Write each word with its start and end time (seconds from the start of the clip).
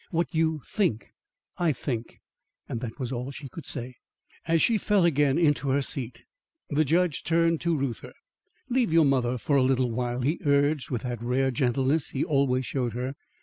What 0.09 0.33
you 0.33 0.63
think, 0.65 1.09
I 1.59 1.71
think." 1.73 2.21
And 2.67 2.81
that 2.81 2.97
was 2.99 3.11
all 3.11 3.29
she 3.29 3.47
could 3.47 3.67
say. 3.67 3.97
As 4.47 4.59
she 4.59 4.79
fell 4.79 5.05
again 5.05 5.37
into 5.37 5.69
her 5.69 5.83
seat, 5.83 6.23
the 6.71 6.83
judge 6.83 7.23
turned 7.23 7.61
to 7.61 7.77
Reuther: 7.77 8.13
"Leave 8.67 8.91
your 8.91 9.05
mother 9.05 9.37
for 9.37 9.57
a 9.57 9.61
little 9.63 9.91
while," 9.91 10.21
he 10.21 10.41
urged 10.43 10.89
with 10.89 11.03
that 11.03 11.21
rare 11.21 11.51
gentleness 11.51 12.09
he 12.09 12.25
always 12.25 12.65
showed 12.65 12.93
her. 12.93 13.13